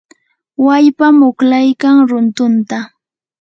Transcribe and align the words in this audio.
wallpam 0.65 1.17
uqlaykan 1.29 1.97
runtunta. 2.09 2.77